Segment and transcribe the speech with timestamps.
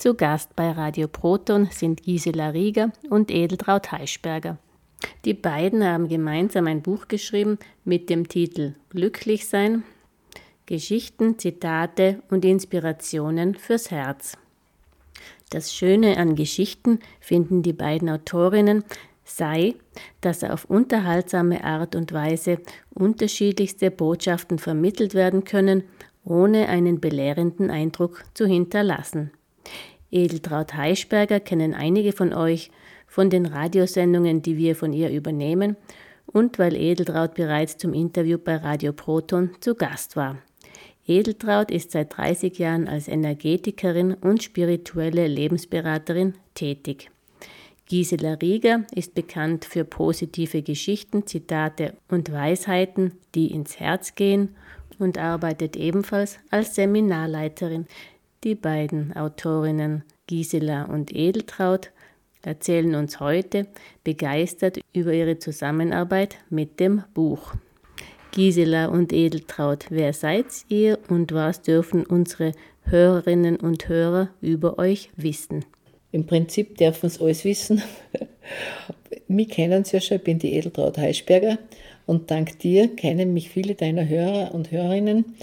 [0.00, 4.56] Zu Gast bei Radio Proton sind Gisela Rieger und Edeltraut Heischberger.
[5.26, 9.82] Die beiden haben gemeinsam ein Buch geschrieben mit dem Titel Glücklich sein,
[10.64, 14.38] Geschichten, Zitate und Inspirationen fürs Herz.
[15.50, 18.84] Das Schöne an Geschichten, finden die beiden Autorinnen,
[19.24, 19.74] sei,
[20.22, 22.60] dass auf unterhaltsame Art und Weise
[22.94, 25.84] unterschiedlichste Botschaften vermittelt werden können,
[26.24, 29.32] ohne einen belehrenden Eindruck zu hinterlassen.
[30.10, 32.70] Edeltraut Heischberger kennen einige von euch
[33.06, 35.76] von den Radiosendungen, die wir von ihr übernehmen,
[36.26, 40.38] und weil Edeltraut bereits zum Interview bei Radio Proton zu Gast war.
[41.06, 47.10] Edeltraut ist seit 30 Jahren als Energetikerin und spirituelle Lebensberaterin tätig.
[47.86, 54.54] Gisela Rieger ist bekannt für positive Geschichten, Zitate und Weisheiten, die ins Herz gehen
[55.00, 57.86] und arbeitet ebenfalls als Seminarleiterin.
[58.42, 61.90] Die beiden Autorinnen Gisela und Edeltraut
[62.40, 63.66] erzählen uns heute
[64.02, 67.52] begeistert über ihre Zusammenarbeit mit dem Buch.
[68.32, 72.52] Gisela und Edeltraut, wer seid ihr und was dürfen unsere
[72.84, 75.66] Hörerinnen und Hörer über euch wissen?
[76.10, 77.82] Im Prinzip dürfen sie alles wissen.
[79.28, 81.58] mich kennen sie ja schon, ich bin die Edeltraut Heischberger
[82.06, 85.36] und dank dir kennen mich viele deiner Hörer und Hörerinnen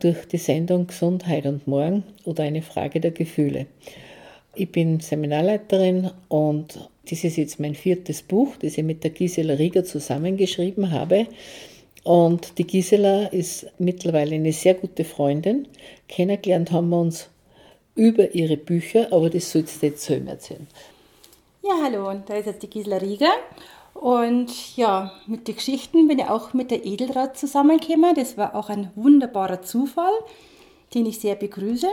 [0.00, 3.66] durch die Sendung Gesundheit und Morgen oder eine Frage der Gefühle.
[4.54, 9.54] Ich bin Seminarleiterin und das ist jetzt mein viertes Buch, das ich mit der Gisela
[9.54, 11.26] Rieger zusammengeschrieben habe.
[12.04, 15.68] Und die Gisela ist mittlerweile eine sehr gute Freundin.
[16.08, 17.28] Kennengelernt haben wir uns
[17.94, 20.66] über ihre Bücher, aber das sollst du jetzt selber erzählen.
[21.62, 23.32] Ja, hallo, und da ist jetzt die Gisela Rieger.
[24.00, 28.14] Und ja, mit den Geschichten bin ich auch mit der Edeltraut zusammengekommen.
[28.14, 30.12] Das war auch ein wunderbarer Zufall,
[30.94, 31.88] den ich sehr begrüße.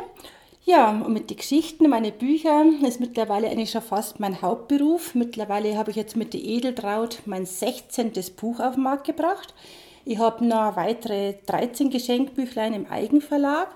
[0.66, 5.16] Ja, und mit den Geschichten, meine Bücher, ist mittlerweile eigentlich schon fast mein Hauptberuf.
[5.16, 8.11] Mittlerweile habe ich jetzt mit der Edeltraut mein 16.
[8.36, 9.56] Buch auf den Markt gebracht.
[10.05, 13.70] Ich habe noch weitere 13 Geschenkbüchlein im Eigenverlag.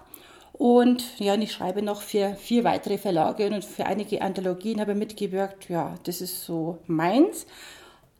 [0.53, 4.91] Und ja, und ich schreibe noch für vier weitere Verlage und für einige Anthologien habe
[4.91, 5.67] ich mitgewirkt.
[5.69, 7.47] Ja, das ist so meins.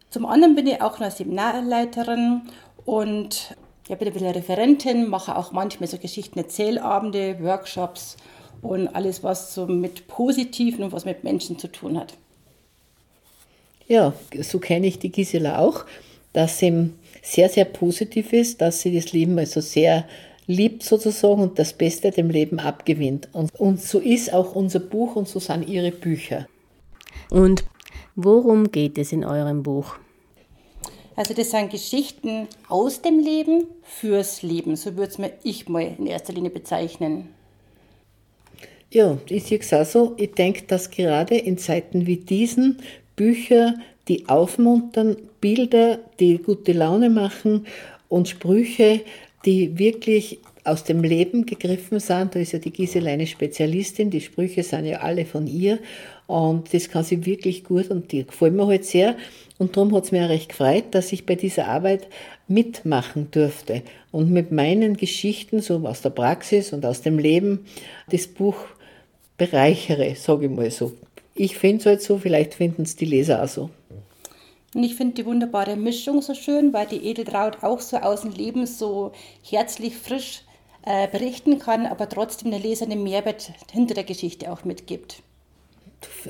[0.10, 2.42] Zum anderen bin ich auch noch Seminarleiterin
[2.86, 3.56] und
[3.88, 8.18] ja, bin ein bisschen Referentin, mache auch manchmal so Geschichten-Erzählabende, Workshops
[8.62, 12.16] und alles, was so mit Positiven und was mit Menschen zu tun hat.
[13.88, 15.86] Ja, so kenne ich die Gisela auch,
[16.34, 20.06] dass sie sehr, sehr positiv ist, dass sie das Leben also sehr
[20.46, 23.30] liebt sozusagen und das Beste dem Leben abgewinnt.
[23.34, 26.48] Und, und so ist auch unser Buch und so sind ihre Bücher.
[27.30, 27.64] Und
[28.16, 29.96] worum geht es in eurem Buch?
[31.16, 34.78] Also das sind Geschichten aus dem Leben fürs Leben.
[34.78, 37.28] So würde es mir ich mal in erster Linie bezeichnen.
[38.92, 40.14] Ja, ich sehe es auch so.
[40.18, 42.78] Ich denke, dass gerade in Zeiten wie diesen
[43.18, 43.76] Bücher,
[44.08, 47.68] die aufmuntern, Bilder, die gute Laune machen
[48.08, 49.02] und Sprüche,
[49.46, 52.34] die wirklich aus dem Leben gegriffen sind.
[52.34, 55.80] Da ist ja die Gisela eine Spezialistin, die Sprüche sind ja alle von ihr
[56.30, 59.18] und das kann sie wirklich gut und die gefallen mir halt sehr.
[59.58, 62.08] Und darum hat es mir auch recht gefreut, dass ich bei dieser Arbeit
[62.48, 63.82] mitmachen durfte
[64.12, 67.66] und mit meinen Geschichten, so aus der Praxis und aus dem Leben,
[68.12, 68.58] das Buch
[69.40, 70.92] bereichere, sage ich mal so.
[71.34, 73.72] Ich finde es halt so, vielleicht finden es die Leser auch so.
[74.76, 78.34] Und ich finde die wunderbare Mischung so schön, weil die Edeltraut auch so aus dem
[78.34, 80.44] Leben so herzlich frisch
[80.86, 85.24] äh, berichten kann, aber trotzdem der Leser einen Mehrwert hinter der Geschichte auch mitgibt.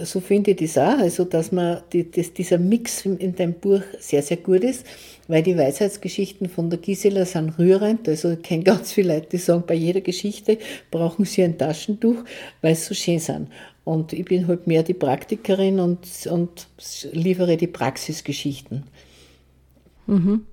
[0.03, 3.53] So finde ich das auch, also dass man die, dass dieser Mix in, in deinem
[3.53, 4.85] Buch sehr, sehr gut ist,
[5.27, 8.07] weil die Weisheitsgeschichten von der Gisela sind rührend.
[8.07, 10.57] Also ich kenne ganz viele Leute, die sagen, bei jeder Geschichte
[10.89, 12.23] brauchen sie ein Taschentuch,
[12.61, 13.49] weil sie so schön sind.
[13.83, 16.67] Und ich bin halt mehr die Praktikerin und, und
[17.11, 18.83] liefere die Praxisgeschichten.
[20.07, 20.45] Mhm.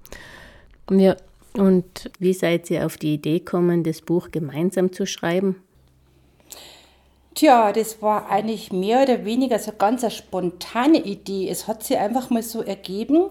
[0.90, 1.16] Ja,
[1.54, 5.56] und wie seid ihr auf die Idee gekommen, das Buch gemeinsam zu schreiben?
[7.36, 11.50] Tja, das war eigentlich mehr oder weniger so ganz eine spontane Idee.
[11.50, 13.26] Es hat sich einfach mal so ergeben.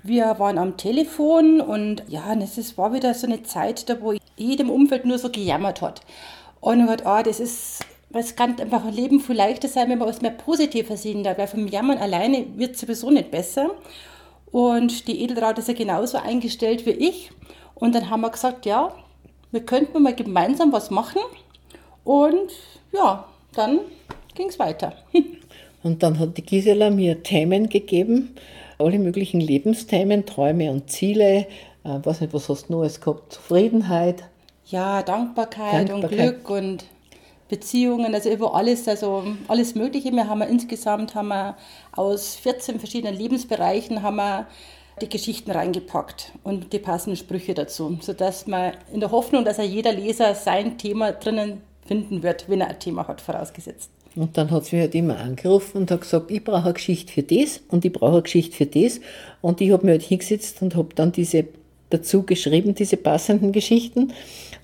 [0.00, 4.70] Wir waren am Telefon und ja, es war wieder so eine Zeit, da wo jedem
[4.70, 6.02] Umfeld nur so gejammert hat.
[6.60, 7.80] Und ich hat, ah, das ist
[8.12, 11.36] es kann einfach ein Leben viel leichter sein, wenn man was mehr Positives sehen darf,
[11.38, 13.72] weil vom Jammern alleine wird es sowieso nicht besser.
[14.52, 17.32] Und die Edeltraut ist ja genauso eingestellt wie ich.
[17.74, 18.94] Und dann haben wir gesagt, ja,
[19.50, 21.22] wir könnten mal gemeinsam was machen.
[22.04, 22.52] Und
[22.92, 23.80] ja, dann
[24.34, 24.94] ging es weiter.
[25.82, 28.34] Und dann hat die Gisela mir Themen gegeben,
[28.78, 31.46] alle möglichen Lebensthemen, Träume und Ziele.
[31.84, 33.32] Äh, weiß nicht, was hast du noch alles gehabt?
[33.32, 34.24] Zufriedenheit.
[34.66, 36.10] Ja, Dankbarkeit, Dankbarkeit.
[36.10, 36.84] und Glück und
[37.48, 40.12] Beziehungen, also über alles, also alles Mögliche.
[40.12, 41.56] Wir haben insgesamt haben wir
[41.92, 44.46] aus 14 verschiedenen Lebensbereichen haben wir
[45.00, 49.64] die Geschichten reingepackt und die passenden Sprüche dazu, sodass man in der Hoffnung, dass ja
[49.64, 53.90] jeder Leser sein Thema drinnen finden wird, wenn er ein Thema hat, vorausgesetzt.
[54.14, 57.12] Und dann hat sie mich halt immer angerufen und hat gesagt, ich brauche eine Geschichte
[57.12, 59.00] für das und ich brauche eine Geschichte für das.
[59.40, 61.46] Und ich habe mir halt hingesetzt und habe dann diese
[61.90, 64.12] dazu geschrieben, diese passenden Geschichten.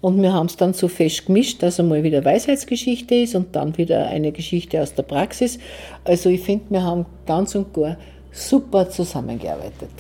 [0.01, 3.77] Und wir haben es dann so fest gemischt, dass einmal wieder Weisheitsgeschichte ist und dann
[3.79, 5.59] wieder eine Geschichte aus der Praxis.
[6.05, 7.97] Also ich finde, wir haben ganz und gar
[8.31, 9.91] super zusammengearbeitet.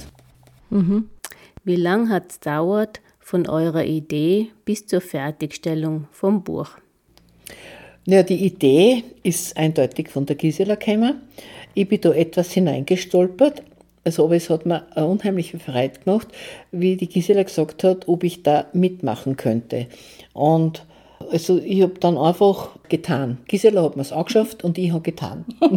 [0.70, 1.08] Mhm.
[1.62, 6.68] Wie lange hat es dauert von eurer Idee bis zur Fertigstellung vom Buch?
[8.06, 11.22] Ja, die Idee ist eindeutig von der Gisela gekommen.
[11.72, 13.62] Ich bin da etwas hineingestolpert,
[14.04, 16.28] also, aber es hat mir eine unheimliche Freude gemacht,
[16.70, 19.86] wie die Gisela gesagt hat, ob ich da mitmachen könnte.
[20.34, 20.84] Und
[21.30, 23.38] also ich habe dann einfach getan.
[23.48, 25.46] Gisela hat mir es angeschafft und ich habe getan.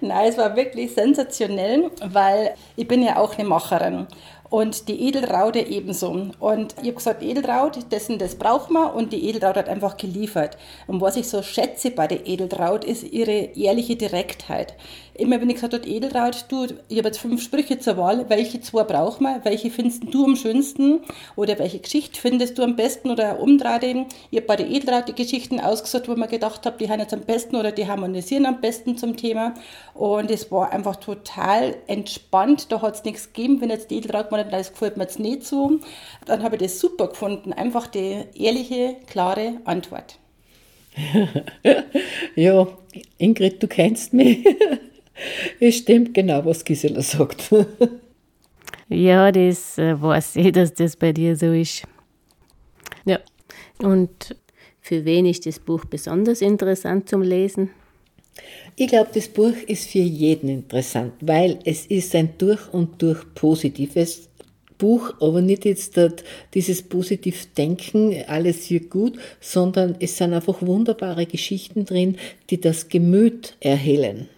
[0.00, 4.06] Nein, es war wirklich sensationell, weil ich bin ja auch eine Macherin
[4.50, 6.10] und die Edelraude ebenso.
[6.40, 9.96] Und ich habe gesagt, Edelraud, das und das braucht man und die Edelraud hat einfach
[9.96, 10.56] geliefert.
[10.86, 14.74] Und was ich so schätze bei der Edelraud ist ihre ehrliche Direktheit.
[15.14, 18.60] Immer wenn ich gesagt habe, Edelraud, du, ich habe jetzt fünf Sprüche zur Wahl, welche
[18.60, 21.00] zwei braucht man, welche findest du am schönsten
[21.36, 24.06] oder welche Geschichte findest du am besten oder umdrehen.
[24.30, 27.14] Ich habe bei der Edelraud die Geschichten ausgesucht, wo man gedacht habe, die haben jetzt
[27.14, 29.54] am besten oder die harmonisieren am besten zum Thema.
[29.94, 34.30] Und es war einfach total entspannt, da hat es nichts gegeben, wenn jetzt die Edelraud
[34.30, 35.80] mal das gefällt mir jetzt nicht so.
[36.24, 40.18] Dann habe ich das super gefunden, einfach die ehrliche, klare Antwort.
[42.36, 42.66] ja,
[43.18, 44.44] Ingrid, du kennst mich.
[45.60, 47.50] Es stimmt genau, was Gisela sagt.
[48.90, 51.84] ja, das äh, weiß ich, dass das bei dir so ist.
[53.06, 53.20] Ja,
[53.78, 54.36] und
[54.80, 57.70] für wen ist das Buch besonders interessant zum Lesen?
[58.76, 63.24] Ich glaube, das Buch ist für jeden interessant, weil es ist ein durch und durch
[63.34, 64.28] positives
[64.78, 66.24] Buch, aber nicht jetzt dort
[66.54, 72.16] dieses positiv Denken, alles hier gut, sondern es sind einfach wunderbare Geschichten drin,
[72.50, 74.28] die das Gemüt erhellen.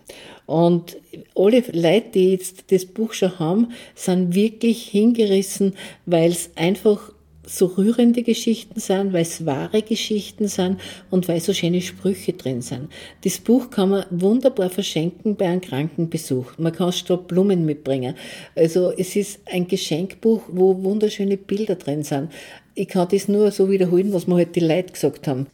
[0.47, 0.97] Und
[1.35, 5.75] alle Leute, die jetzt das Buch schon haben, sind wirklich hingerissen,
[6.07, 7.13] weil es einfach
[7.49, 10.81] so rührende Geschichten sind, weil es wahre Geschichten sind
[11.11, 12.89] und weil so schöne Sprüche drin sind.
[13.25, 16.59] Das Buch kann man wunderbar verschenken bei einem Krankenbesuch.
[16.59, 18.15] Man kann statt Blumen mitbringen.
[18.55, 22.31] Also es ist ein Geschenkbuch, wo wunderschöne Bilder drin sind.
[22.75, 25.47] Ich kann das nur so wiederholen, was mir heute halt die Leute gesagt haben.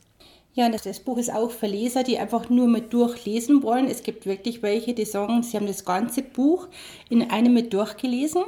[0.57, 3.87] Ja, das, das Buch ist auch für Leser, die einfach nur mit durchlesen wollen.
[3.87, 6.69] Es gibt wirklich welche, die sagen, sie haben das ganze Buch
[7.11, 8.45] in einem mit durchgelesen.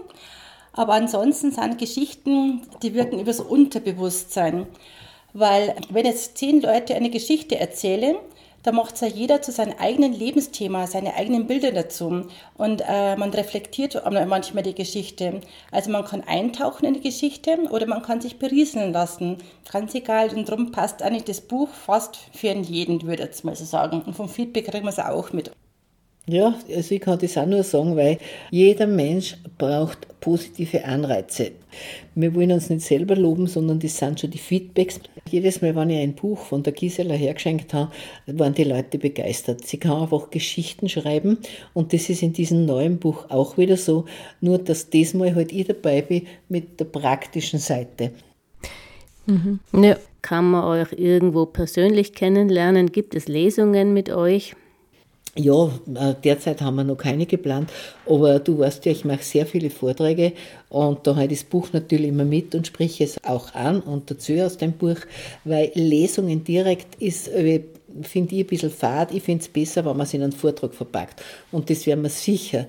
[0.76, 4.66] Aber ansonsten sind Geschichten, die wirken übers Unterbewusstsein.
[5.32, 8.16] Weil wenn jetzt zehn Leute eine Geschichte erzählen,
[8.62, 12.26] da macht ja jeder zu seinem eigenen Lebensthema, seine eigenen Bilder dazu.
[12.56, 15.40] Und äh, man reflektiert manchmal die Geschichte.
[15.70, 19.38] Also man kann eintauchen in die Geschichte oder man kann sich berieseln lassen.
[19.70, 20.34] Ganz egal.
[20.34, 24.02] Und darum passt eigentlich das Buch fast für jeden, würde ich jetzt mal so sagen.
[24.04, 25.52] Und vom Feedback kriegen wir es auch mit.
[26.28, 28.18] Ja, also ich kann das auch nur sagen, weil
[28.50, 31.52] jeder Mensch braucht positive Anreize.
[32.16, 34.98] Wir wollen uns nicht selber loben, sondern das sind schon die Feedbacks.
[35.30, 37.92] Jedes Mal, wenn ich ein Buch von der Gisela hergeschenkt habe,
[38.26, 39.64] waren die Leute begeistert.
[39.66, 41.38] Sie kann einfach Geschichten schreiben
[41.74, 44.06] und das ist in diesem neuen Buch auch wieder so,
[44.40, 48.10] nur dass diesmal halt ich dabei bin mit der praktischen Seite.
[49.26, 49.60] Mhm.
[49.80, 49.96] Ja.
[50.22, 52.90] Kann man euch irgendwo persönlich kennenlernen?
[52.90, 54.56] Gibt es Lesungen mit euch?
[55.38, 57.70] Ja, äh, derzeit haben wir noch keine geplant,
[58.06, 60.32] aber du weißt ja, ich mache sehr viele Vorträge
[60.70, 64.10] und da habe ich das Buch natürlich immer mit und spreche es auch an und
[64.10, 64.96] dazu aus dem Buch,
[65.44, 67.64] weil Lesungen direkt ist, äh,
[68.02, 69.12] finde ich ein bisschen fad.
[69.12, 71.22] Ich finde es besser, wenn man es in einen Vortrag verpackt.
[71.52, 72.66] Und das werden wir sicher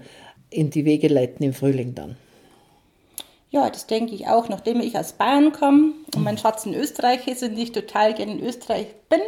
[0.50, 2.18] in die Wege leiten im Frühling dann.
[3.50, 4.50] Ja, das denke ich auch.
[4.50, 8.34] Nachdem ich aus Bayern komme und mein Schatz in Österreich ist und ich total gerne
[8.34, 9.22] in Österreich bin,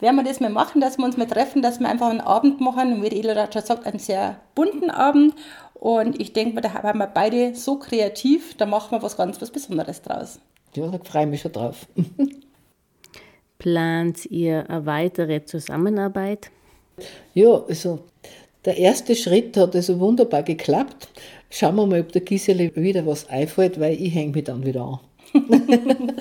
[0.00, 2.60] werden wir das mal machen, dass wir uns mal treffen, dass wir einfach einen Abend
[2.60, 2.94] machen.
[2.94, 5.34] Und wie die Edelrat schon sagt, einen sehr bunten Abend.
[5.74, 9.50] Und ich denke, da waren wir beide so kreativ, da machen wir was ganz was
[9.50, 10.38] Besonderes draus.
[10.74, 11.86] Ja, da freue ich mich schon drauf.
[13.58, 16.50] Plant ihr eine weitere Zusammenarbeit?
[17.34, 18.00] Ja, also
[18.64, 21.08] der erste Schritt hat also wunderbar geklappt.
[21.48, 24.82] Schauen wir mal, ob der Gisele wieder was einfällt, weil ich hänge mich dann wieder
[24.82, 24.98] an.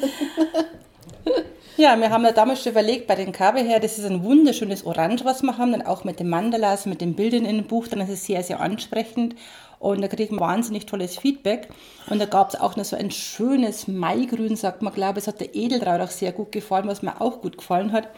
[1.80, 4.86] Ja, wir haben ja damals schon überlegt, bei den Kabel her, das ist ein wunderschönes
[4.86, 7.88] Orange, was wir haben, dann auch mit den Mandalas, mit den Bildern in dem Buch,
[7.88, 9.36] dann ist es sehr, sehr ansprechend.
[9.80, 11.70] Und da kriegen wir wahnsinnig tolles Feedback.
[12.10, 15.24] Und da gab es auch noch so ein schönes Maigrün, sagt man, glaube ich.
[15.24, 18.10] Es hat der Edeltraut auch sehr gut gefallen, was mir auch gut gefallen hat.